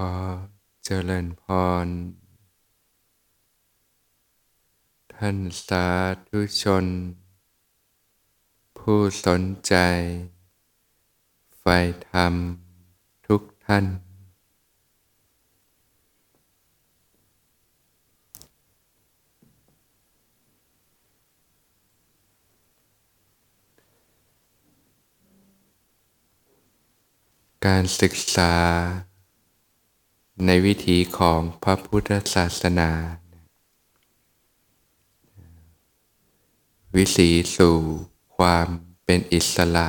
[0.00, 0.02] อ
[0.84, 1.44] เจริญพ
[1.84, 1.86] ร
[5.14, 5.86] ท่านสา
[6.28, 6.86] ธุชน
[8.78, 9.74] ผู้สนใจ
[11.58, 11.64] ไฟ
[12.10, 12.34] ธรรม
[13.26, 13.84] ทุกท่าน
[27.66, 29.09] การศึกษา
[30.46, 32.90] ในวิถีของพระพุทธศาสนา
[36.96, 37.76] วิสีสู่
[38.36, 38.66] ความ
[39.04, 39.88] เป็นอิสระ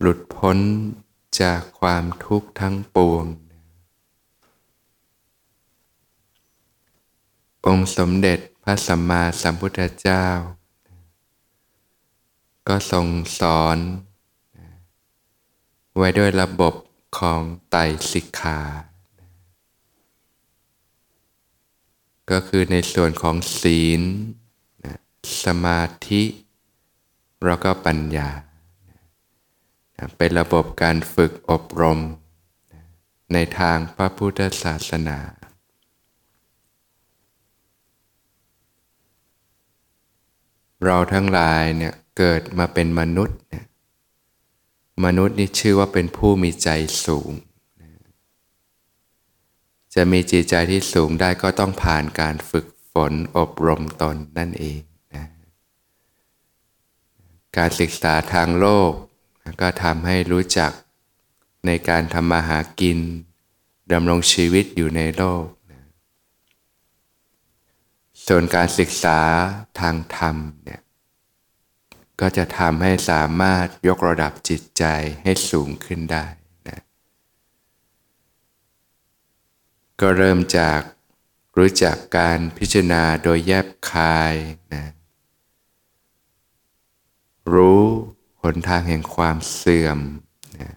[0.00, 0.58] หลุดพ้น
[1.40, 3.24] จากความทุกข์ทั้งปวง
[7.66, 10.26] องค์สมเด็จพระสัมมาสัมพุทธเจ้า
[12.68, 13.06] ก็ทรง
[13.38, 13.78] สอน
[15.96, 16.74] ไว้ด้วยระบบ
[17.18, 17.80] ของไตร
[18.12, 18.60] สิกขา
[22.30, 24.02] ก็คือในส่วนของศีล
[25.44, 26.22] สมาธิ
[27.44, 28.28] แล้วก็ปัญญา
[30.16, 31.98] เป็นระบบการฝึกอบรม
[33.32, 35.18] ในทางพระพุทธศาสนา
[40.84, 43.66] เราทั้งหลายเนี่ยเกิดมาเป็นมนุษย์เนี่ย
[45.04, 46.68] มนุษย์นี่ชื่อว่าเป็นผู้มีใจ
[47.06, 47.30] สูง
[49.94, 54.80] จะมีจิตใจที่สูงได้ก็ต้องผ่านการฝึกฝนอบรมตนนั่นเอง
[55.14, 55.26] นะ
[57.56, 58.92] การศึกษาทางโลก
[59.60, 60.72] ก็ทำให้รู้จัก
[61.66, 62.98] ในการทำมาหากิน
[63.92, 65.82] ดำรงชีวิตอยู่ในโลกนะ
[68.26, 69.20] ส่วนการศึกษา
[69.80, 70.80] ทางธรรมเนี่ย
[72.20, 74.84] ก็จะทำให้สามารถยกระดับจิตใจ
[75.22, 76.26] ให้สูงขึ้นได้
[80.02, 80.80] ก็เริ่มจาก
[81.58, 84.34] รู้จักการพิจารณาโดยแยบคาย
[84.74, 84.84] นะ
[87.52, 87.82] รู้
[88.42, 89.98] หนทางแห่งความเสื่อม
[90.60, 90.70] นะ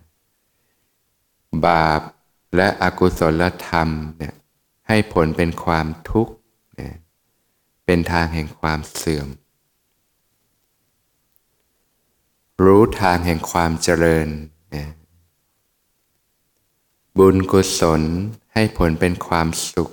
[1.66, 2.01] บาป
[2.55, 4.35] และอกุศลธรรมเนี่ย
[4.88, 6.33] ให้ผลเป็นความทุกข์
[6.79, 6.89] นะ
[7.85, 9.27] เป็นทางแห่งความเสื่อม
[12.63, 14.27] รู้ทางแห่งความเจริญ
[14.75, 14.85] นะ
[17.17, 18.03] บุญกุศล
[18.53, 19.89] ให้ผลเป็นความสุข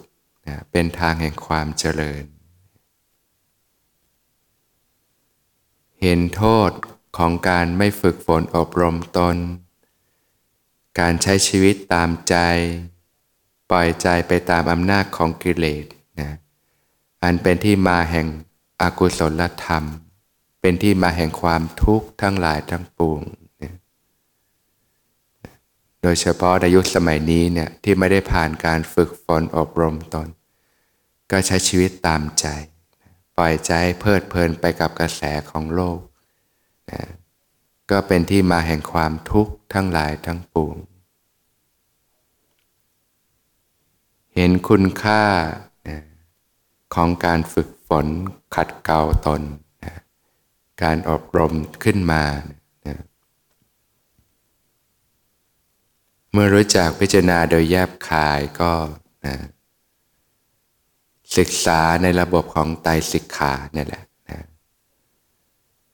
[0.47, 2.25] นะเป็นทางแห่งความเจริญ
[6.01, 6.71] เห็นโทษ
[7.17, 9.37] ของการไม่ฝึกฝนอบรมตน
[11.01, 12.35] การใช้ชีวิตตามใจ
[13.71, 15.85] ปล่อยใจไปตามอำนาจของกิเลส
[16.21, 16.31] นะ
[17.23, 18.27] อันเป็นที่มาแห่ง
[18.83, 19.85] อกุศลธรรม
[20.61, 23.23] เป็นที่มาแห่งความทุกข์ทั้งหลายทั้งปวง
[26.03, 30.29] โดยเฉพาะในยุคสมัยนี้เนี่ยที่ไม่ได้ผ่านการฝึกฝนอบรมตน
[31.31, 32.47] ก็ใช้ชีวิตตามใจ
[33.37, 36.01] ปล่อยใจเพลิดเพลินไปกับกระแสของโลก
[36.91, 37.03] นะ
[37.91, 40.77] ก็เป็นที่มาแห่งความทุกข์ทั้งหลายทั้งปวง
[44.35, 45.25] เห็นคุณค่า
[45.89, 45.99] นะ
[46.95, 48.07] ของการฝึกฝน
[48.55, 49.43] ขัดเกลาตน
[49.85, 49.95] นะ
[50.83, 51.53] การอบรม
[51.85, 52.59] ขึ้นมานะ
[56.35, 58.73] เมื่อรู้จักพิจารณาโดยแยบคายก็
[59.27, 59.37] นะ
[61.37, 64.41] ศึกษาในระบบของไตรสิกขานี่แหละนะ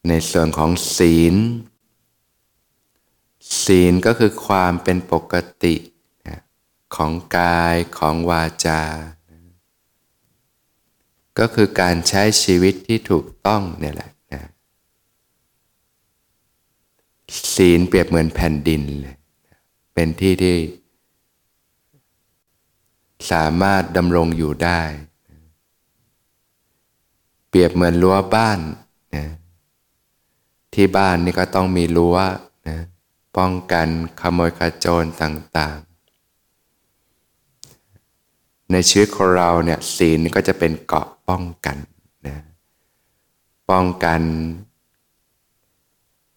[0.08, 1.36] ในส่วนของศีล
[3.64, 5.74] ศีลก็คือความเป็นปกติ
[6.28, 6.38] นะ
[6.96, 8.82] ของกายของวาจา
[9.30, 9.40] นะ
[11.38, 14.42] ก็คือการใช้ชีวิตที่ถูกต้องนี่แหละนะ
[17.54, 19.17] ศีลเปรียบเหมือนแผ่นดินเลย
[20.00, 20.58] เป็นที่ที่
[23.30, 24.80] สามารถดำรงอยู่ได้
[27.48, 28.58] เปรียบเหมือนรั้วบ้าน
[29.16, 29.26] นะ
[30.74, 32.16] ที่บ้านนี่ก็ต้องมีรั้ว
[32.68, 32.78] นะ
[33.36, 33.86] ป้องกัน
[34.20, 35.78] ขโมยขโจรต่าง
[37.84, 41.76] ๆ ในชีวิตของเราเนี่ยศีลก็จะเป็นเกาะป้องกัน
[42.26, 42.36] นะ
[43.70, 44.20] ป้องกัน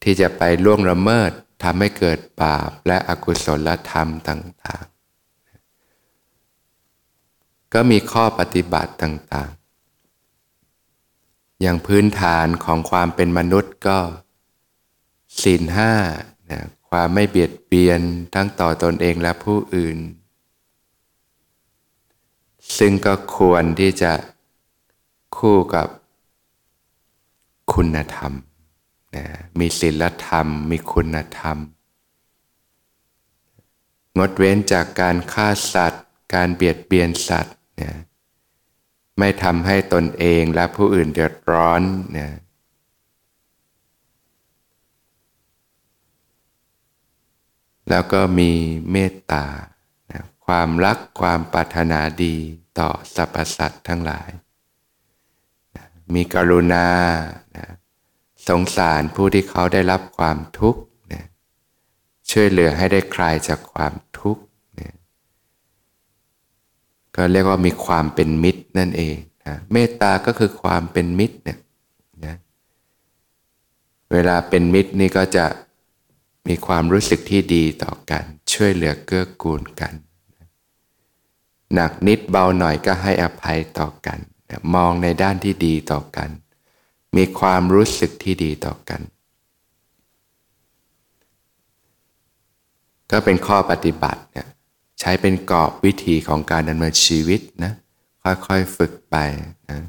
[0.03, 1.31] ที่จะไปล่วงละเมิด
[1.63, 13.99] ทำให้เกิดบาปและอกุศลธรรมต่างๆ ก็มีข้อปฏิบัติต่างๆ อย่างพื้นฐานของความเป็นมนุษย์ก็
[15.41, 15.93] ศีลห้า
[16.51, 18.01] นะความไม่เบียดเบียน
[18.33, 19.97] ทั้งต่อตอนเองและผู้อื่น
[22.77, 24.11] ซึ่งก็ควรที่จะ
[25.37, 25.87] คู่กับ
[27.73, 28.33] คุณธรรม
[29.15, 29.25] นะ
[29.59, 31.57] มีศีลธรรม มีคุณธรรม
[34.17, 37.95] งดเว้นจากการฆ่าสัตว์ การเบียดเบียนสัตว์นี่ย
[39.19, 41.81] ไม่ทำให้ตนเองและผู้อื่นเดือดร้อน
[42.17, 42.33] นี่ย
[47.89, 48.51] แล้วก็มี
[48.91, 49.45] เมตตา
[50.11, 52.35] นะความรักความปรารถนาดี
[52.79, 54.29] ต่อสรรพสัตว์ทั้งหลาย
[55.75, 56.87] นะมีกรุณา
[57.57, 57.67] นะ
[58.47, 60.81] สงสารผู้ที่เขาได้รับความทุกข์
[61.13, 61.23] นะ
[62.31, 64.43] ช่วยเหลือให้ได้คลายจากความทุกข์
[64.79, 64.93] นะ
[67.15, 71.59] ก็เรียกว่ามีความเป็นมิตรนั่นเองนะเมตตาก็คือความเป็นมิตรเนี่ย
[72.25, 72.35] นะ
[74.11, 75.45] เวลาเป็นมิตรนี่ก็จะ
[76.47, 78.23] มีความรู้สึกที่ดีต่อกัน
[78.53, 79.93] ช่วยเหลือเกื้อกูลกัน
[81.73, 84.19] หนักนิดเบาหน่อยก็ให้อภัยต่อกัน
[84.75, 86.29] มองในด้านที่ดีต่อกัน
[87.17, 89.01] มีความรู้สึกที่ดีต่อกัน
[93.11, 94.47] ก็เป็นข้อปฏิบัติเนี่ย
[94.99, 97.73] ใช้เป็นกรอบวิธีของการดำเนินชีวิตนะ
[98.23, 99.15] ค่อยๆฝึกไป
[99.69, 99.81] นะ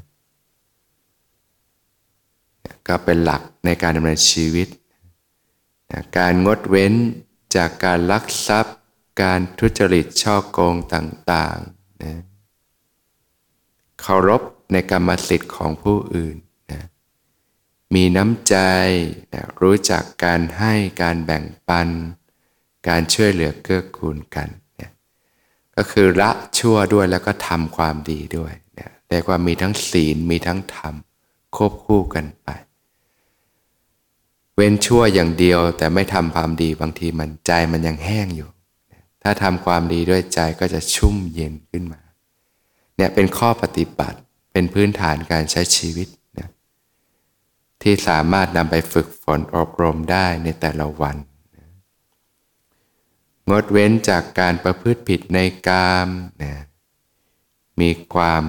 [2.87, 4.67] ก็เป็นหลักในการดำเนินชีวิต
[6.17, 6.93] การงดเว้น
[7.55, 8.77] จากการลักทรัพย์
[9.21, 12.21] การทุจริตช่อโกงต่างๆนะ
[14.01, 14.41] เคารพ
[14.71, 16.35] ในกรรมสิทธิ์ของผู้อื่น
[17.93, 18.55] มีน้ำใจ
[19.33, 21.87] นะรู้จักการให้การแบ่งปัน
[22.87, 24.47] การช่วยเหลือเกื้อกูลกัน
[24.81, 24.91] นะ
[25.75, 30.93] ก็คือละชั่วด้วยแล้วก็ทำความดีด้วยนะเรียกว่ามีทั้งศีลมีทั้งธรรม
[31.55, 32.49] ควบคู่กันไป
[34.55, 38.49] เว้นชั่วอย่างเดียวแต่ไม่ทำความดีบางทีมันใจมันยังแห้งอยู่
[39.23, 42.01] ถ้าทำความดีด้วยใจก็จะชุ่มเย็นขึ้นมา
[42.95, 44.17] เนี่ยเป็นข้อปฏิบัติ
[44.51, 46.07] เป็นพื้นฐานการใช้ชีวิต
[47.83, 51.15] ที่สามารถนำไปฝึกฝนอบรมได้ในแต่ละวัน
[53.49, 56.07] งดเว้นจากการประพฤติผิดในกาม
[56.43, 56.53] นะ
[57.79, 58.43] มีความ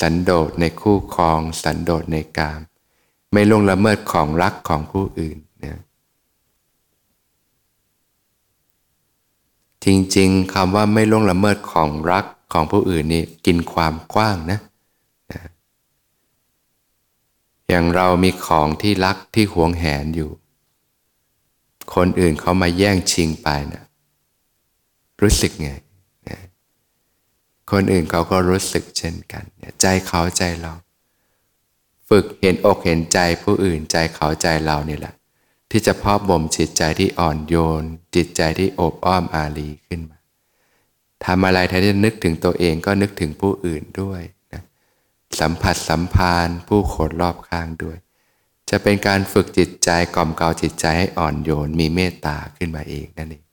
[0.00, 2.60] สันโดษในคู่ครอง สันโดษในกาม
[3.32, 5.80] ไม่ลงละเมิดของรักของผู้อื่นนะ
[9.84, 9.86] จ
[10.16, 14.60] ริงๆคำว่าไม่ล่วงละเมิดของรักของผู้อื่นนี่กินความกว้างนะนะ
[17.74, 20.30] อย่างเรามีของที่รักที่หวงแหนอยู่
[21.94, 23.84] คนอื่นเขามาแย่งชิงไปนะ
[25.22, 25.70] รู้สึกไง
[26.28, 26.40] นะ
[27.72, 29.44] คนอื่นเขาก็รู้สึกเช่นกัน
[29.80, 30.72] ใจเขาใจเรา
[32.08, 35.14] ฝึกเห็นอกเห็นใจผู้อื่นใจเขาใจเรานี่แหละ
[35.70, 37.82] ที่จะเพาะบ่มจิตใจที่อ่อนโยน
[38.14, 40.18] จิตใจที่อบอ้อมอารีขึ้นมา
[41.24, 44.22] ทำอะไรแทนที่จะนึกถึงตัวเองก็นึกถึงผู้อื่นด้วย
[45.40, 47.98] สัมผัสสัมพันธ์ผู้คนรอบข้างด้วย
[48.70, 53.44] จะเป็นการฝึกจิตใจกล่อมเกลาจิตใจให้อ่อนโยนมีเมตตาขึ้นมาเองนั่นเอง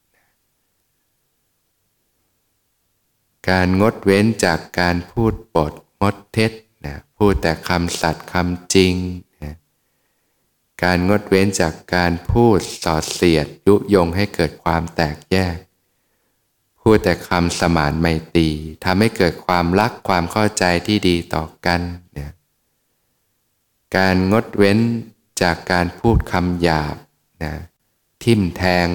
[3.49, 6.51] การงดเว้นจากการพูดปดมดเท็จ
[6.85, 8.93] นะพูดแต่คำสัตย์คำจริง
[9.43, 9.55] นะ
[10.83, 15.55] การงดเว้นจากการพูดสอดเสียดยุยงให้เกิดความแตกแยก
[16.81, 18.49] พูดแต่คำสมานไมตรี
[18.83, 21.81] ทำให้เกิดความรักความเข้าใจที่ดีต่อกัน
[22.13, 22.33] เนะ
[23.97, 24.79] การงดเว้น
[25.41, 26.95] จากการพูดคำหยาบ
[27.43, 27.53] นะ
[28.23, 28.87] ทิมแทง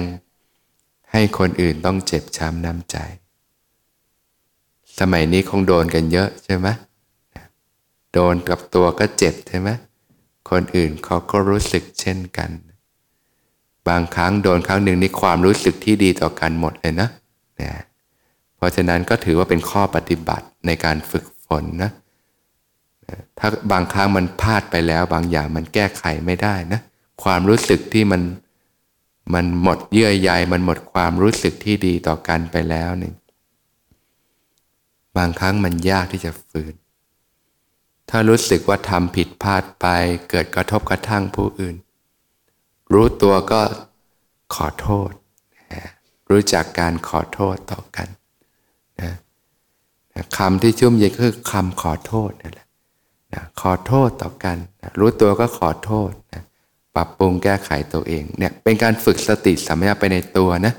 [1.11, 2.97] ให้คนอื่นต้องเจ็บช้ำน้ำใจ
[4.99, 6.67] สมัยนี้คงโดนกันเยอะใช่ไหม
[8.13, 9.69] โดนกับตัวก็เจ็บใช่ไหม
[10.49, 12.49] คนอื่นเขาก็รู้สึกเช่นกัน
[13.87, 17.09] บางครั้งโดนครั้งหนึ่งนี่ความรู้สึกที่ดีต่อกันหมดเลยนะ
[17.61, 17.73] นะ
[18.55, 21.91] เพราะฉะนั้นก็ถือว่าเป็นข้อปฏิบัติในการฝึกฝนนะ
[23.39, 26.79] ถ้าบางครั้งมันพลาดไปแล้ว บางอย่างมันแก้ไขไม่ได้นะ
[27.23, 28.21] ความรู้สึกที่มัน
[29.33, 33.11] มันหมดเยื่อใยมันหมดความรู้สึกที่ดีต่อกันไปแล้วนี่
[35.17, 36.73] บางครั้งมันยากที่จะฟื้น
[38.09, 39.85] ถ้ารู้สึกว่าทำผิดพลาดไป
[40.29, 41.75] เกิดกระทบกระทั่งผู้อื่น
[42.93, 43.61] รู้ตัวก็
[44.55, 45.11] ขอโทษ
[46.31, 48.07] รู้จักการขอโทษต่อกัน
[49.01, 49.13] นะ
[50.37, 52.67] คำที่ชุ่มเย็นคือคำขอโทษนั่นแหละ
[53.33, 56.43] นะขอโทษต่อกันนะรู้ตัวก็ขอโทษนะ
[56.95, 60.73] ปรับปรุงแก้ไขตัวเองเนี่ยเป็นการฝึกสติสัมยาไปในตัวนะ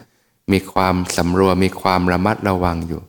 [0.52, 3.00] มีความสำรวมมีความระมัดระวังอยู่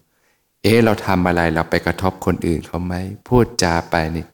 [0.64, 2.94] เอ๊ะเราทำอะไรเราไปกระทบคนอื่นเขาไหม
[3.28, 4.26] พูดจาไปนี่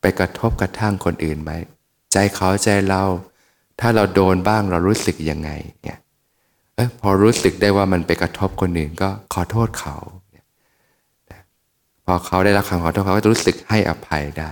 [0.00, 1.52] ไปกระทบกระทั่งคนอื่นไหม
[2.12, 3.02] ใจเขาใจเรา
[3.80, 5.50] ถ้าเราโดนบ้างเรารู้สึกยังไง
[5.82, 5.98] เนี่ย
[6.78, 9.96] ออพอรู้สึกได้ว่ามันไปกระทบคนอื่นก็ขอโทษเขา
[12.04, 14.50] พอเขาได้รับคำขอโทษเขาก็รู้สึกให้อภัยได้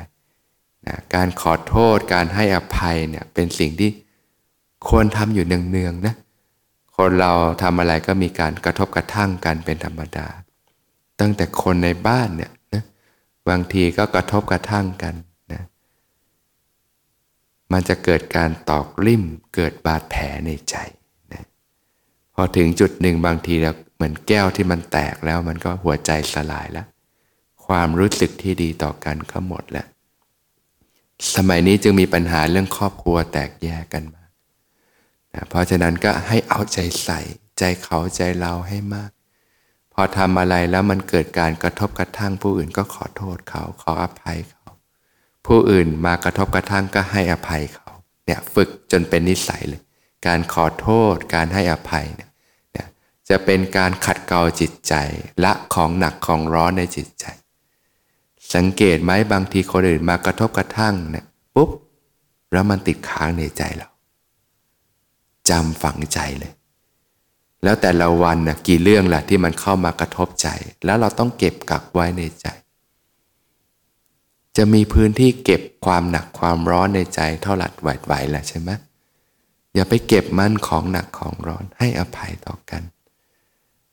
[0.87, 3.91] นะการขอโทษการให้อภัยเนี่ยเป็นสิ่งที่
[4.88, 6.14] ควรทำอยู่เนืองๆนะ
[6.97, 10.29] คนเราทำอะไรก็มีการกระทบกระทั่งกันเป็นธรรมดา
[11.21, 12.85] ตั้งแต่คนในบ้านเนี่ยนะ
[13.49, 15.14] บางทีก็กระทบกระทั่งกัน
[15.52, 15.62] นะ
[17.73, 19.23] มันจะเกิดการตอกลิ่ม
[19.55, 20.76] เกิดบาดแผลในใจ
[22.43, 26.87] อถึงจุดหนึ่งบางทีเราเหมือนแก้วที่มันแตกแล้วมันก็หัวใจสลายแล้ว
[27.67, 29.87] ความรู้สึกที่ดีต่อกันก็หมดแล้ว
[31.35, 34.25] สมัยนี้จึงมีปัญหาเรื่องครอบครัวแตกแยกกันมา
[35.35, 37.21] นะเพราะฉะนั้นก็ให้เอาใจใส่
[37.59, 39.11] ใจเขาใจเราให้มาก
[39.93, 44.65] พอทำอะไรแล้วมันเกิดการกระทบกระทั่งผู้อื่นก็ขอโทษเขาขออภัยเขา
[45.47, 47.89] ผู้อื่นมากระทบกระทั่งก็ให้อภัยเขา
[48.27, 49.83] เนี่ยฝึกจนเป็นนิสัยเลย
[50.27, 52.29] การขอโทษการให้อภัยเนี่ย
[53.33, 54.95] จะเป็นการขัดเกลาจิตใจ
[55.45, 57.25] ละของหนักของร้อนในจิตใจ
[58.55, 61.71] สังเกตไหมบางทีคนอื่นมากระทบกระทั่งเนี่ยปุ๊บ
[62.53, 63.89] แล้วมันติดค้างในใจเรา
[65.49, 66.53] จำฝังใจเลย
[67.62, 70.49] แล้วแต่ละวันนะกี่เรื่องแหละที่มันเข้ามากระทบใจ
[70.85, 72.47] แล้วเราต้องเก็บกักไว้ในใจ
[74.57, 78.71] จะมีพื้นที่เก็บความหนักความร้อนในใจ เท่าหลัดไหวๆแหละใช่ไหม
[79.75, 82.83] อย่าไปเก็บมันของหนักของร้อนให้อภัยต่อกัน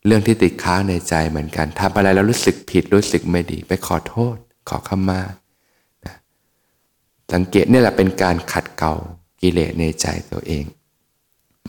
[0.09, 4.35] เรื่องที่ติดค้างในใจเหมือนกันทำอะไรแล้วรู้สึกผิดรู้สึกไม่ดี ไปขอโทษ
[4.69, 5.21] ขอขมา
[7.33, 8.93] สังเกตนี่แหละเป็นการขัดเกลา
[9.41, 10.65] กิเลสในใจตัวเอง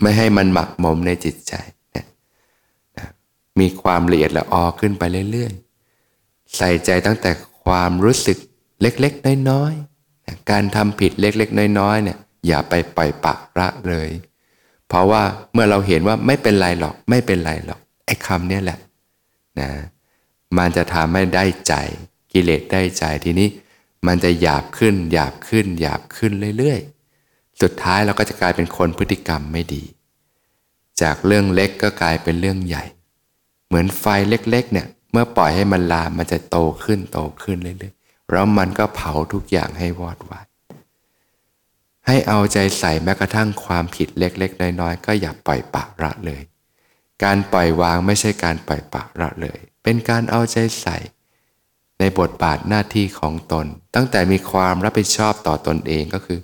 [0.02, 1.54] ไม่ให้มันหมักหมมในจิตใจ
[1.96, 2.06] นะ
[2.98, 3.06] นะ
[3.60, 7.30] มีความละเอียดละออขึ้นไปเรื่อยๆ ใส่ใจตั้งแต่
[7.64, 8.38] ความรู้สึก
[8.80, 14.08] เล็กๆ น้อยๆนะการทำผิดเล็กๆ น้อยๆเนี่ยอย่าไปปล่อยปะระเลย
[14.88, 17.80] เพราะว่าเมื่อเราเห็นว่าไม่เป็นไรหรอกไม่เป็นไรหรอก
[18.10, 18.78] อ้คำนี้แหละ
[19.60, 19.70] นะ
[20.58, 21.74] มันจะทำให้ได้ใจ
[22.32, 23.48] กิเลสได้ใจทีนี้
[24.06, 29.82] มันจะหยาบขึ้น หยาบขึ้น หยาบขึ้นเรื่อยๆ สุดท้ายเราก็จะกลายเป็นคนพฤติกรรมไม่ดี
[31.00, 32.84] จากเรื่องเล็กก็กลายเป็นเรื่องใหญ่
[33.66, 40.44] เหมือนไฟเล็กๆเนี่ยเมื่อปล่อยให้มันลามมันจะโตขึ้นโตขึ้นเรื่อยๆ แล้วมันก็เผาทุกอย่างให้วอดวาย
[42.06, 46.40] ให้เอาใจใส่แม้กระทั่งความผิดเล็กๆ น้อยๆ ก็อย่าปล่อยปะละเลย
[47.24, 50.96] การปล่อยวางไม่ใช่การปล่อยปะละเลย เป็นการเอาใจใส่
[51.98, 56.40] ในบทบาทหน้าที่ของตน ตั้งแต่มีความรับผิดชอบต่อตนเองก็คือ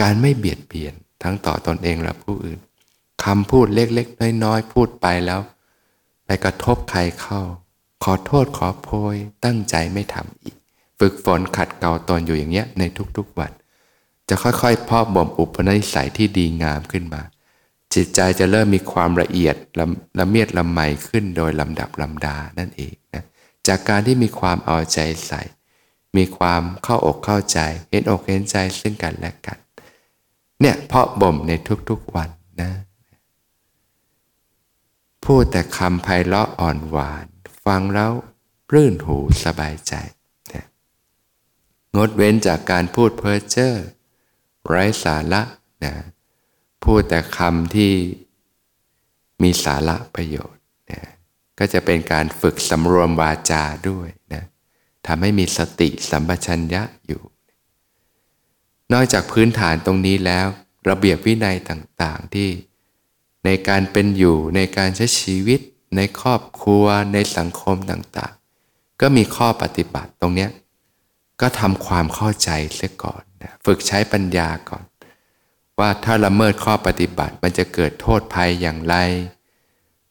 [0.00, 2.58] การไม่เบียดเบียนทั้งต่อตอนเองและผู้อื่น
[3.24, 5.40] คำพูดเล็กๆ น้อยๆ พูดไปแล้ว
[6.24, 7.40] ไปกระทบใครเข้า
[8.04, 10.56] ขอโทษขอโพย ตั้งใจไม่ทำอีก
[10.98, 12.82] ฝึกฝนขัดเกลาตนอยู่อย่างเงี้ยใน
[13.16, 13.50] ทุกๆวัน
[14.28, 17.22] จะค่อยๆพ่อบ่มอุปนิสัยที่ดีงามขึ้นมา
[17.94, 19.84] จิตใจจะเริ่มมีความละเอียดละ
[20.18, 23.24] ละเมียดละไมขึ้นโดยลำดับลำดานั่นเองนะ
[23.66, 25.42] จากการที่มีความเอาใจใส่
[26.16, 27.58] มีความเข้าอกเข้าใจ
[27.90, 29.58] เห็นอกเห็นใจซึ่งกันและกัน
[30.60, 31.52] เนี่ยเพาะบ่มใน
[31.88, 32.30] ทุกๆวัน
[32.60, 32.70] นะ
[35.24, 37.26] พูดแต่คำไพเราะอ่อนหวาน
[37.64, 38.12] ฟังแล้ว
[38.72, 39.94] รื่นหูสบายใจ
[40.52, 40.64] นะ
[41.96, 43.72] งดเว้นจากการพูดเพ้อเจ้อ
[44.66, 45.42] ไร้สาระ
[45.84, 45.94] นะ
[46.84, 47.92] พูดแต่คำที่
[49.42, 50.62] มีสาระประโยชน์
[50.92, 51.02] นะ
[51.58, 54.44] ก็จะเป็นการฝึกสำรวมวาจาด้วยนะ
[55.06, 57.22] ทำให้มีสติสัมปชัญญะอยู่
[58.92, 60.46] นอกจากพื้นฐานตรงนี้แล้ว
[60.88, 62.48] ระเบียบวินัยต่างๆที่
[63.44, 65.60] ในการเป็นอยู่ในการใช้ชีวิต
[65.96, 70.48] ในครอบครัวในสังคมต่างๆ ก็มีข้อปฏิบัติตรงนี้
[71.40, 74.84] ก็ทำความเข้าใจเสียก่อนนะฝึกใช้ปัญญาก่อน
[75.78, 78.94] ว่าถ้าละเมิดข้อปฏิบัติมันจะเกิดโทษภัยอย่างไร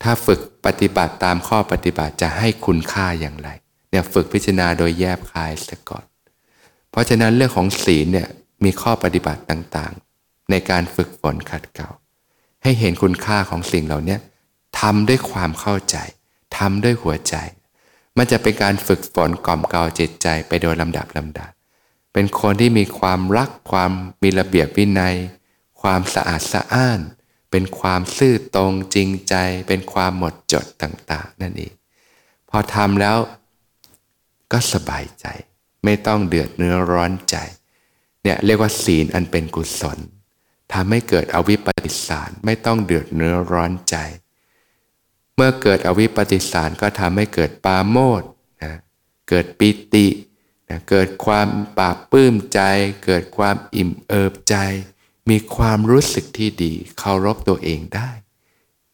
[0.03, 3.49] ถ้าฝึกปฏิบัติตามข้อปฏิบัติจะให้คุณค่าอย่างไร
[3.89, 6.05] เนี่ยฝึกพิจารณาโดยแยบคายเสียก่อน
[6.91, 8.27] เพราะฉะนั้นเรื่องของศีลเนี่ย
[8.63, 11.89] มีข้อปฏิบัติต่างๆ ในการฝึกฝนขัดเกลา
[12.63, 14.17] ให้เห็นคุณค่าของสิ่งเหล่านี้
[14.79, 15.97] ทำด้วยความเข้าใจ
[16.57, 17.35] ทำด้วยหัวใจ
[18.17, 21.51] มันจะเป็นการฝึกฝนกล่อมเกลาจิตใจไปโดยลำดับลำดับ
[22.13, 23.91] เป็นคนที่มีความรักความ
[24.23, 25.15] มีระเบียบวินัย
[25.81, 26.99] ความสะอาดสะอ้าน
[27.51, 29.35] เป็นความซื่อตรงจริงใจ
[29.67, 31.73] เป็นความหมดจดต่าง ๆ นั่นเอง
[32.49, 33.17] พอทำแล้ว
[34.51, 35.25] ก็สบายใจ
[35.83, 37.35] ไม่ต้องเดือดเนื้อร้อนใจ
[38.23, 39.99] เนี่ยเรียกว่าศีลอันเป็นกุศล
[40.73, 43.95] ทำให้เกิดอวิปปิสารไม่ต้องเดือดเนื้อร้อนใจ
[45.35, 48.23] เมื่อเกิดอวิปปิสารก็ทำให้เกิดปาโมด
[48.63, 48.73] นะ
[49.29, 50.07] เกิดปิติ
[50.69, 51.47] นะเกิดความ
[51.77, 52.61] ปราบปื้มใจ
[53.05, 54.55] เกิดความอิ่มเอิบใจ
[55.31, 58.09] มีความรู้สึกที่ดีเคารพตัวเองได้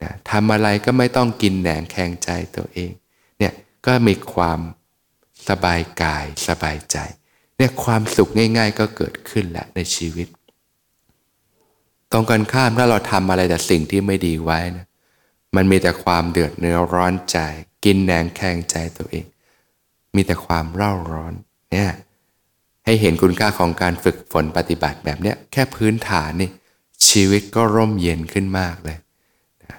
[0.03, 2.91] นะทำอะไรก็ไม่ต้องกินแหนงแข่งใจตัวเอง
[3.39, 3.53] เนี่ย
[3.85, 4.59] ก็มีความ
[5.49, 6.97] สบายกายสบายใจ
[7.57, 10.27] เนี่ยความสุขง่าย ๆ ก็เกิดขึ้นแหละในชีวิต
[12.11, 14.85] ตรงกันข้ามถ้าเราทำอะไรแต่สิ่งที่ไม่ดีไว้นะ
[15.55, 17.37] มันมีแต่ความเดือดเนื้อร้อนใจ
[17.85, 19.25] กินแหนงแข่งใจตัวเอง
[20.15, 21.33] มีแต่ความเร่าร้อน
[21.71, 21.91] เนี่ย
[22.87, 26.49] ให้เห็นคุณค่าของการฝึกฝนปฏิบัติแบบเนี้ยแค่พื้นฐานนี่
[27.07, 28.97] ชีวิตก็ร่มเย็นขึ้นมากเลย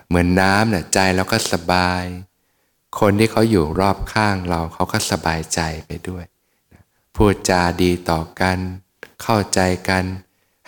[0.08, 2.04] เหมือนน้ำเนี่ยใจเราก็สบาย
[3.00, 6.24] คนที่เขาอยู่รอบข้างเราเขาก็สบายใจไปด้วย
[7.16, 8.58] พูดจาดีต่อกัน
[9.22, 10.04] เข้าใจกัน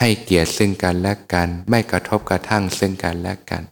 [0.00, 3.62] ให้เกียรติซึ่งกันและกัน ไม่กระทบกระทั่งซึ่งกันและกัน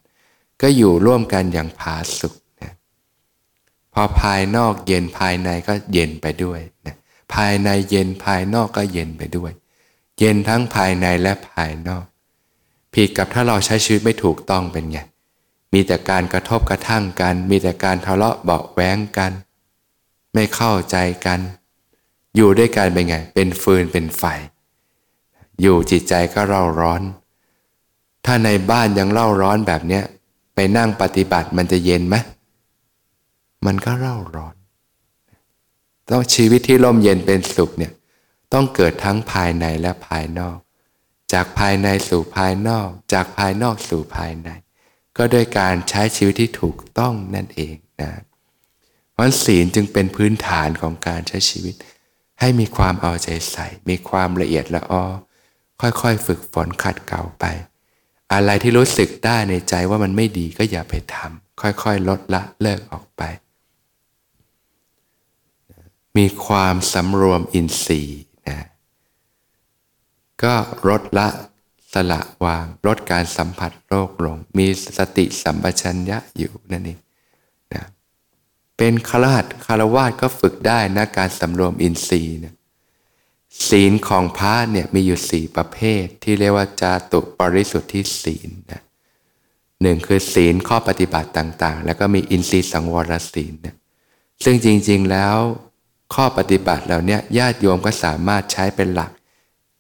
[0.62, 2.72] ก็อยู่ร่วมกันอย่างผาสุกนะ
[3.92, 6.96] พอภายนอกเย็นภายในก็เย็นไปด้วยนะ
[7.34, 9.52] ภายในเย็นภายนอกก็เย็นไปด้วย
[10.18, 12.04] เย็นทั้งภายในและภายนอก
[12.94, 14.98] ผิดกับถ้าเราใช้ชีวิตไม่ถูกต้องเป็นไง
[15.72, 19.32] มีแต่การกระทบกระทั่งกัน มีแต่การทะเลาะเบาแว้งกัน
[20.34, 21.40] ไม่เข้าใจกัน
[22.36, 24.22] อยู่ด้วยกันเป็นไง เป็นฟืนเป็นไฟ
[25.60, 27.02] อยู่จิตใจก็เร่าร้อน
[28.24, 30.04] ถ้าในบ้านยังเร่าร้อนแบบเนี้ย
[30.54, 32.16] ไปนั่งปฏิบัติมันจะเย็นไหม
[33.66, 34.54] มันก็เร่าร้อน
[36.10, 37.92] ต้องชีวิตที่ร่มเย็นเป็นสุขเนี่ย
[38.52, 40.58] ต้องเกิดทั้งภายในและภายนอก
[41.32, 44.48] จากภายในสู่ภายนอก จากภายนอกสู่ภายใน
[45.16, 48.10] ก็โดยการใช้ชีวิตที่ถูกต้องนั่นเองนะ
[49.18, 51.74] วันศีลจึงเป็นพื้นฐานของการใช้ชีวิต
[52.40, 55.04] ให้มีความเอาใจใส่ มีความละเอียดละออ
[55.80, 57.44] ค่อยๆ ฝึกฝนขัดเกลาไป
[58.32, 63.22] อะไรที่รู้สึกได้ในใจว่ามันไม่ดีก็อย่าไปทำค่อยๆ ลดละเลิกออกไป
[66.18, 68.58] มีความสำรวมอินทรีย์นะ
[70.42, 70.54] ก็
[70.88, 71.28] ลดละ
[71.92, 74.66] สละวางลดการสัมผัสโลกลง มี
[74.98, 77.00] สติสัมปชัญญะอยู่นั่นเอง
[77.74, 77.84] นะ
[78.76, 82.54] เป็นคารหัดคารวาสก็ฝึกได้นะการสำรวมอินทรีย์นะ
[83.68, 88.82] ศีลของพระเนี่ยมีอยู่สี่ประเภท ที่เรียกว่าจาตุปริสุทธิศีลนะ
[89.82, 93.76] หนึ่งคือศีลข้อปฏิบัติต่างๆ แล้วก็มีอินทรีย์สังวรศีลนะ
[94.44, 95.36] ซึ่งจริงๆแล้ว
[96.14, 99.10] ข้อปฏิบัติเหล่านี้ญาติโยมก็สามารถใช้เป็นหลัก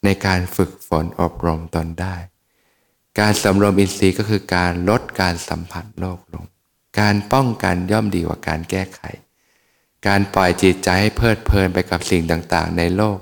[0.04, 2.16] ในการฝึกฝนอบรมตนได้
[3.20, 6.44] การสำรวมอินทรีย์ก็คือการลดการสัมผัสโลกลง
[7.00, 9.00] การป้องกันย่อมดีกว่าการแก้ไข
[10.06, 13.18] การปล่อยจิตใจให้เพลิดเพลินไปกับสิ่งต่างๆ ในโลก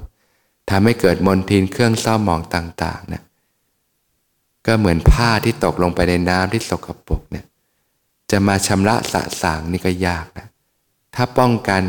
[0.71, 3.23] ทำให้เกิดมลทินเครื่องเศร้าหมองต่างๆนะ
[4.67, 7.47] ก็เหมือนผ้าที่ตกลงไปในน้ำที่สกปรกเนี่ย
[8.31, 10.47] จะมาชำระสะสางนี่ก็ยากนะ
[11.15, 11.83] ถ้าป้องกัน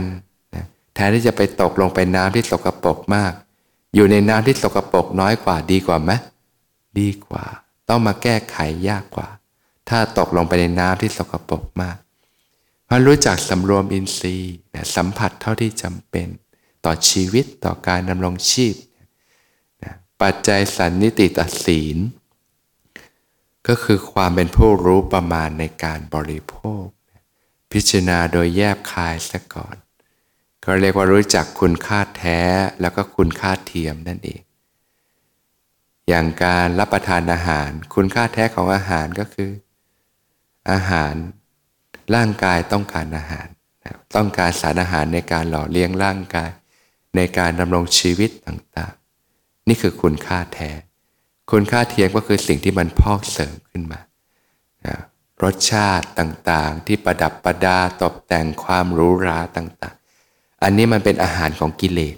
[0.98, 3.34] แทนที่จะไปตกลงไปน้ำที่สกปรกมาก
[3.96, 6.12] อยู่ในน้ำที่สกปรกน้อยกว่าดีกว่าไหม
[7.00, 7.46] ดีกว่า
[7.90, 8.58] ต้องมาแก้ไข
[8.90, 9.28] ยากกว่า
[9.90, 11.98] ถ้าตกลงไปในน้ำที่สกปรกมาก
[12.86, 14.56] เพราะรู้จักสำรวมอินทรีย์
[14.96, 16.28] สัมผัสเท่าที่จำเป็น
[16.86, 18.76] ต่อชีวิตต่อการดำรงชีพ
[20.22, 21.98] ปัจจัยสันนิติตศีล
[23.68, 26.86] ก็คือความเป็นผู้รู้ประมาณในการบริโภค
[27.72, 29.76] พิจารณาโดยแยบคายซะก่อน
[30.70, 32.40] ก็เรียกว่ารู้จักคุณค่าแท้
[32.82, 34.42] แล้วก็คุณค่าเทียมนั่นเอง
[36.08, 39.52] อย่างการรับประทานอาหาร คุณค่าแท้ของอาหารก็คือ
[40.72, 41.14] อาหาร
[42.16, 43.48] ร่างกายต้องการอาหาร
[44.16, 46.52] ต้องการสารอาหารในการหล่อเลี้ยงร่างกาย
[47.16, 50.72] ในการดำรงชีวิตต่างๆ นี่คือคุณค่าแท้
[51.52, 54.00] คุณค่าเทียมก็คือสิ่งที่มันพอกเสริมขึ้นมา
[55.44, 59.97] รสชาติต่างๆ ที่ประดับประดาตกแต่งความหรูหราต่าง
[60.64, 62.16] อันนี้มันเป็นอาหารของกิเลส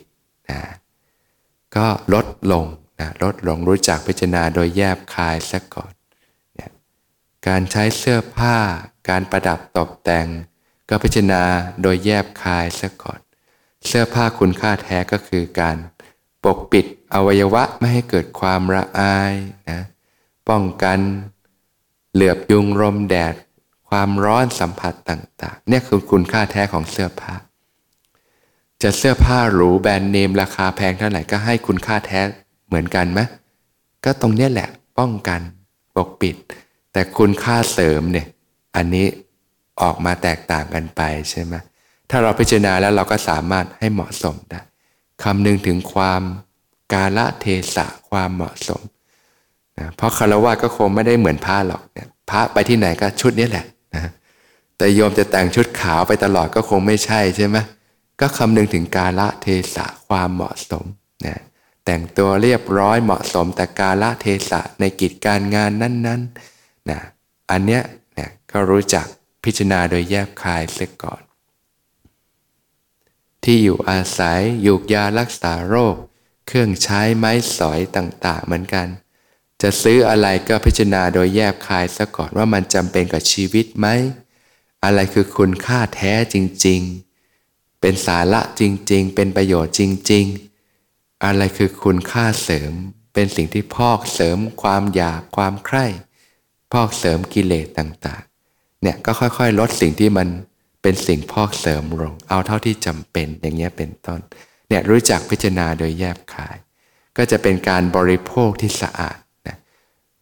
[0.49, 0.61] นะ
[1.75, 2.65] ก็ลดลง
[2.99, 5.91] นะลดลงรู้จักพิจารณาโดยแยบคายซะก่อน
[6.59, 6.71] นะ
[7.47, 8.57] การใช้เสื้อผ้า
[9.09, 10.27] การประดับตกแต่ง
[10.89, 11.43] ก็พิจารณา
[11.81, 13.19] โดยแยบคายซะก่อน
[13.87, 15.77] เสื้อผ้าคุณค่าแท้ก็คือการ
[16.43, 19.33] ปกปิดอวัยวะไม่ให้เกิดความระอาย
[19.69, 19.81] นะ
[20.49, 20.99] ป้องกัน
[22.13, 23.35] เหลือบยุงลมแดด
[23.89, 27.33] ความร้อนสัมผัสต่าง ๆ เนี่ยคือคุณค่าแท้ของเสื้อผ้า
[28.83, 32.21] จะเสื้อผ้าหรูแบรนด์เนมราคาแพงเท่าไหร่ก็ให้คุณค่าแท้
[32.67, 33.19] เหมือนกันไหม
[34.05, 35.41] ก็ตรงนี้แหละป้องกัน
[35.95, 36.35] ปกปิด
[36.93, 38.27] แต่คุณค่าเสริมเนี่ย
[38.75, 39.05] อันนี้
[39.81, 41.53] ออกมาแตกต่างกันไปใช่ไหม
[42.09, 44.61] ถ้าเราพิจารณาแล้วเราก็สามารถให้เหมาะสมได้
[45.23, 46.21] คำนึงถึงความ
[46.93, 48.81] กาละเทศะความเหมาะสม
[49.79, 53.65] นะเพราะคารวะก็คงไม่ได้เหมือนพระหรอกเนี่ยพระไปที่ไหนก็ชุดนี้แหละ
[53.95, 54.11] นะ
[54.77, 57.57] แต่โยมจะแต่งชุดขาวไปตลอดก็คงไม่ใช่ใช่ไหม
[58.19, 60.85] ก็คำนึงถึงกาละเทศะความเหมาะสม
[61.25, 61.41] นะ
[61.85, 66.99] แต่งตัวเรียบร้อยเหมาะสมแต่กาละเทศะในกิจการงานนั้นๆนะ
[67.51, 67.83] อันเนี้ย
[68.17, 69.05] นะก็รู้จัก
[69.43, 71.21] พิจารณาโดยแยบคายเสียก่อน
[73.43, 75.95] ที่อยู่อาศัยยูกยารักษาโรค
[76.47, 78.87] เครื่องใช้ไม้สอยต่างๆ เหมือนกัน
[79.61, 83.87] จะซื้ออะไรก็พิจารณาโดยแยบคายซะก่อนว่ามันจำเป็นกับชีวิตไหม
[84.83, 87.08] อะไรคือคุณค่าแท้จริง ๆ
[87.81, 88.61] เป็นสาระจ
[88.91, 90.25] ริง ๆ เป็นประโยชน์จริง
[90.75, 92.71] ๆ อะไรคือคุณค่าเสริม
[93.13, 95.85] เป็นสิ่งที่พอกเสริมความอยากความใคร่
[96.71, 100.27] พอกเสริมกิเลสต่างๆ เนี่ยก็ค่อยๆ ลดสิ่งที่มัน
[100.81, 104.19] เป็นสิ่งพอกเสริมลง เอาเท่าที่จำเป็นอย่างเงี้ยเป็นต้น
[104.69, 106.57] เนี่ยรู้จักพิจารณาโดยแยบคาย
[107.17, 109.57] ก็จะเป็นการบริโภคที่สะอาดนะ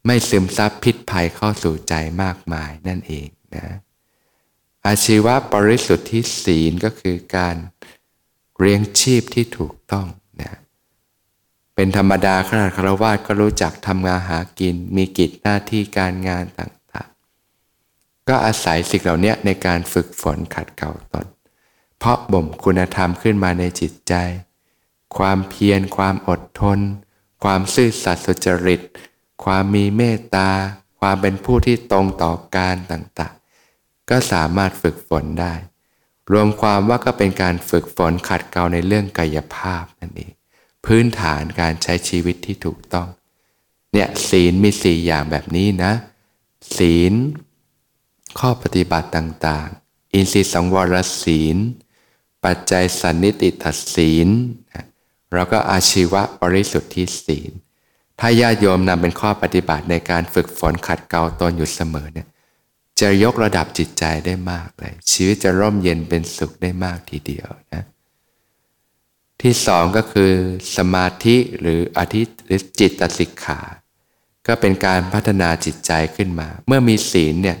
[0.06, 3.66] ไม่ซึมซับพิษภัยเข้าสู่ใจมากมายนั่นเองนะ
[4.88, 7.56] อาชีวะบริสุทธิ์ที่ศีลก็คือการ
[8.58, 10.06] เลี้ยงชีพที่ถูกต้อง
[10.40, 10.58] นะ
[11.74, 21.26] เป็นธรรมดาขนาดคารวะก็รู้จักทำงานหากิน มีกิจหน้าที่การงานต่างๆ ก็อาศัยสิ่งเหล่านี้ในการฝึกฝนขัดเกลาตน
[21.98, 24.14] เพราะบ่มคุณธรรมขึ้นมาในจิตใจ
[25.16, 26.78] ความเพียรความอดทน
[27.44, 28.80] ความซื่อสัตย์สุจริต
[29.44, 30.50] ความมีเมตตา
[31.00, 33.37] ความเป็นผู้ที่ตรงต่อการต่างๆ
[34.10, 35.54] ก็สามารถฝึกฝนได้
[36.32, 40.32] รวมความว่าก็เป็นการฝึกฝนขัดเกลาในเรื่องกายภาพนั่นเอง
[40.86, 43.08] พื้นฐานการใช้ชีวิตที่ถูกต้อง
[43.92, 45.92] เนี่ยศีลมีสี่อย่างแบบนี้นะ
[46.76, 47.12] ศีล
[48.38, 51.56] ข้อปฏิบัติต่างๆ อินทรีย์สังวรศีล
[52.44, 54.28] ปัจจัยสันนิติตัศีล
[55.34, 57.52] แล้วก็อาชีวะบริสุทธิศีล
[58.18, 62.28] ถ้าญาติโยมนำเป็นข้อปฏิบัติในการฝึกฝนขัดเกลาตนอยู่เสมอเนี่ย
[63.00, 67.84] จะยกระดับจิตใจได้มากเลย ชีวิตจะร่มเย็นเป็นสุขได้มากทีเดียวนะ
[69.42, 70.32] ที่สองก็คือ
[70.76, 73.60] สมาธิหรืออธิหรือจิตตสิกขา
[74.46, 77.58] ก็เป็นการพัฒนาจิตใจขึ้นมา เมื่อมีศีลเนี่ย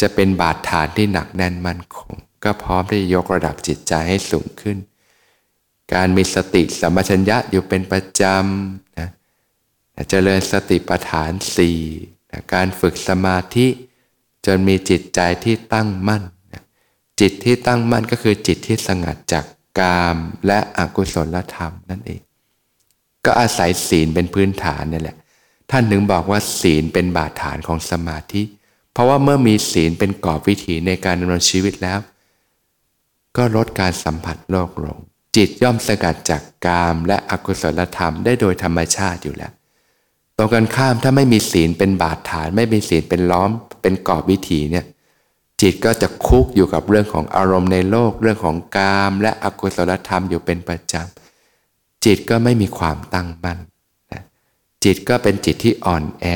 [0.00, 2.14] จะเป็นบาดฐานที่หนักแน่นมั่นคง
[2.44, 4.78] ก็พร้อมที่จะยกระดับจิตใจให้สูงขึ้น
[5.94, 9.08] การมีสติสัมปชัญญะอยู่เป็นประจำนะ
[10.10, 11.78] เจริญสติปัฏฐานสี่
[12.30, 13.66] นะการฝึกสมาธิ
[14.46, 16.22] จนมีจิตใจที่ตั้งมั่น
[17.20, 19.44] จิตที่ตั้งมั่นก็คือจิตที่สงัดจาก
[19.80, 22.20] กามและอกุศลธรรมนั่นเอง
[23.24, 25.16] ก็อาศัยศีลเป็นพื้นฐานนี่แหละ
[25.70, 28.42] ท่านถึงบอกว่าศีลเป็นบาดฐานของสมาธิ
[28.92, 31.98] เพราะว่าเมื่อมีศีลเป็นกรอบวิถีในการดำเนินชีวิตแล้ว
[33.36, 34.98] ก็ลดการสัมผัสโลกลง
[35.36, 39.52] จิตย่อมสกัดจากกามและอกุศลธรรมได้โดยธรรมชาติอยู่แล้ว
[40.36, 43.50] ตรงกันข้ามถ้าไม่มีศีลเป็นบาดฐานไม่มีศีลเป็นล้อม
[43.82, 44.84] เป็นกรอบวิถีเนี่ย
[45.60, 53.58] จิตก็จะคุกอยู่กับเรื่องของอารมณ์ในโลก เรื่องของกาม และอกุศลธรรมอยู่เป็นประจำจิตก็ไม่มีความตั้งมั่น
[54.12, 54.22] นะ
[54.84, 56.26] จิตก็เป็นจิตที่อ่อนแอ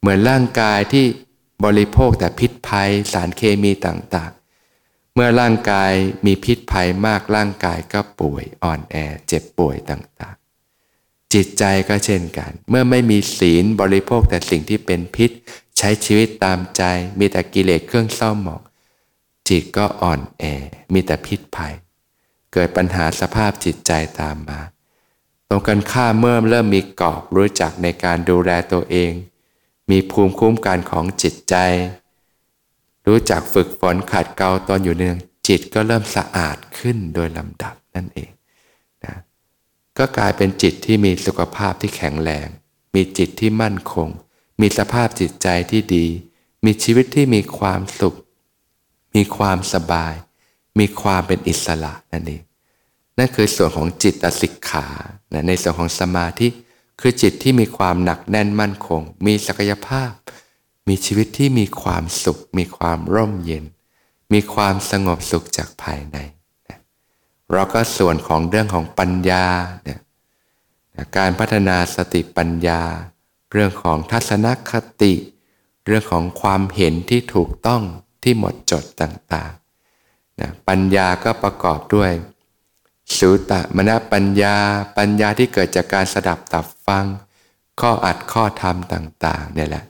[0.00, 1.04] เหมือนร่างกายที่
[1.64, 5.92] บริโภคแต่พิษภัยสารเคมีต่างๆ เมื่อร่างกาย
[6.26, 8.94] มีพิษภัยมากร่างกายก็ป่วยอ่อนแอ
[9.28, 15.30] เจ็บป่วยต่างๆ จิตใจก็เช่นกัน เมื่อไม่มีศีลบริโภคแต่สิ่งที่เป็นพิษ
[15.78, 16.82] ใช้ชีวิตตามใจ
[17.18, 18.62] มีแต่กิเลสเครื่องเศร้าหมอง
[19.48, 20.44] จิตก็อ่อนแอ
[20.92, 21.74] มีแต่พิษภัย
[22.52, 24.60] เกิดปัญหาสภาพจิตใจตามมา
[25.48, 29.12] ตรงกันข้ามเมื่อเริ่มมีกรอบรู้จักในการดูแลตัวเอง
[29.90, 31.54] มีภูมิคุ้มกันของจิตใจ
[33.06, 35.16] รู้จักฝึกฝนขัดเกลาตอนอยู่เนือง
[35.48, 38.30] จิตก็เริ่มสะอาดขึ้นโดยลำดับนั่นเอง
[39.04, 39.14] นะ
[39.98, 42.48] ก็กลายเป็นจิตที่มีสุขภาพที่แข็งแรง
[42.94, 44.08] มีจิตที่มั่นคง
[44.60, 46.06] มีสภาพจิตใจที่ดี
[46.64, 48.16] มีชีวิตที่มีความสุข
[49.14, 50.14] มีความสบาย
[50.78, 52.42] มีความเป็นอิสระนั่นเอง
[53.18, 54.86] นั่นคือส่วนของจิตสิกขา
[55.48, 56.48] ในส่วนของสมาธิ
[57.00, 60.10] คือจิตที่มีความหนักแน่นมั่นคง มีศักยภาพ
[60.88, 63.64] มีชีวิตที่มีความสุข มีความร่มเย็น
[64.32, 66.18] มีความสงบสุขจากภายใน
[67.52, 69.46] เราก็ส่วนของเรื่องของปัญญา
[69.88, 70.00] นี่ย
[71.16, 72.80] การพัฒนาสติปัญญา
[73.52, 75.14] เรื่องของทัศนคติ
[75.86, 77.82] เรื่องของความเห็นที่ถูกต้อง
[78.22, 82.12] ที่หมดจดต่างๆนะปัญญาก็ประกอบด้วย
[83.16, 84.56] สุตะมณปัญญา
[84.98, 87.06] ปัญญาที่เกิดจากการสดับตับฟัง
[87.80, 89.84] ข้ออัดข้อธรรมต่างๆเนี่ยแหละ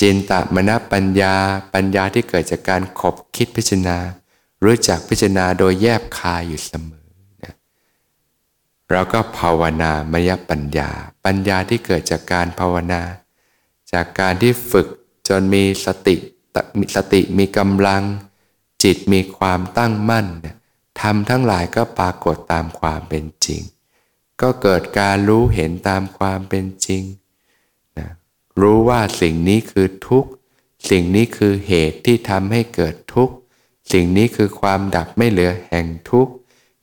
[0.00, 1.34] จินตมณปัญญา
[1.74, 3.98] ปัญญาที่เกิดจากการขบคิดพิจารณา
[4.64, 7.01] รู้จักพิจารณาโดยแยบคายอยู่เสมอ
[8.92, 10.90] เราก็ภาวนามยปัญญา
[11.24, 13.02] ปัญญาที่เกิดจากการภาวนา
[13.92, 14.86] จากการที่ฝึก
[15.28, 16.16] จนมีสติ
[16.78, 18.02] มีสติมีกำลัง
[18.82, 20.26] จิตมีความตั้งมั่น
[21.00, 23.62] ทำทั้งหลายก็ปรากฏตามความเป็นจริง
[24.40, 27.02] ก็เกิดการรู้เห็นตามความเป็นจริง
[27.98, 28.08] นะ
[28.60, 30.30] รู้ว่าสิ่งนี้คือทุกข์
[30.90, 33.34] สิ่งนี้คือเหตุที่ทำให้เกิดทุกข์
[33.92, 36.32] สิ่งนี้คือความดับไม่เหลือแห่งทุกข์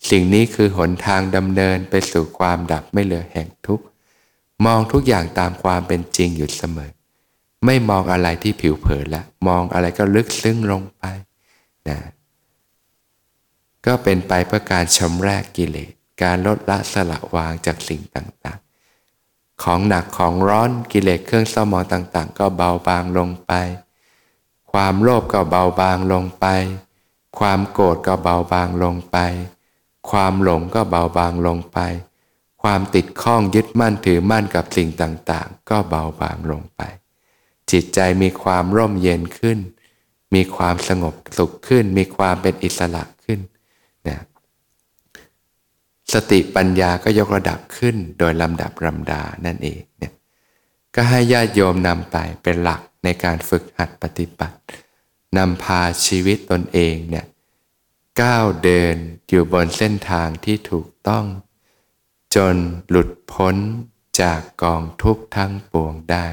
[0.10, 3.86] สิ่งนี้คือหนทางดำเนินไปสู่ความดับไม่เหลือแห่งทุกข์
[4.66, 6.92] มองทุกอย่างตามความเป็นจริงอยู่เสมอ
[7.66, 11.04] ไม่มองอะไรที่ผิวเผินละมองอะไรก็ลึกซึ้งลงไป
[11.90, 12.00] นะ
[13.86, 23.52] ก็เป็นไปเพื่อการชำระกิเลสการลดละสละวางจากสิ่งต่างๆ ของหนักของร้อนกิเลสเครื่องเศร้าหมองต่างๆ ก็เบาบางลงไป
[24.72, 26.46] ความโลภก็เบาบางลงไป
[27.40, 29.18] ความโกรธก็เบาบางลงไป
[30.10, 31.80] ความหลงก็เบาบางลงไป
[32.62, 36.82] ความติดข้องยึดมั่นถือมั่นกับสิ่งต่างๆ ก็เบาบางลงไป
[37.72, 39.60] จิตใจมีความร่มเย็นขึ้น
[40.36, 43.40] มีความสงบสุขขึ้น มีความเป็นอิสระขึ้น
[44.08, 44.18] นะ
[46.14, 50.14] สติปัญญาก็ยกระดับขึ้นโดยลำดับลำดานั่นเองเนี่ย
[50.96, 54.58] ก็ให้ญาติโยมนำไปเป็นหลักในการฝึกหัดปฏิบัติ
[55.38, 57.26] นำพาชีวิตตนเองเนี่ย
[58.22, 58.96] ก้าวเดิน
[59.28, 61.26] อยู่บนเส้นทางที่ถูกต้อง
[62.36, 62.56] จน
[62.90, 63.56] หลุดพ้น
[64.22, 66.26] จากกองทุกข์ทั้งปวงได้